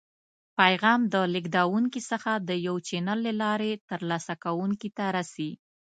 پیغام 0.59 1.01
له 1.13 1.21
لیږدونکي 1.33 2.01
څخه 2.11 2.31
د 2.47 2.49
یو 2.67 2.75
چینل 2.87 3.17
له 3.27 3.33
لارې 3.41 3.71
تر 3.89 3.99
لاسه 4.09 4.33
کوونکي 4.43 4.89
ته 4.97 5.05
رسي. 5.17 5.51